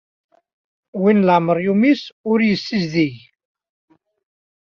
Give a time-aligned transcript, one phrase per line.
[1.01, 3.15] Win leɛmeṛ yumis ur yessizdig.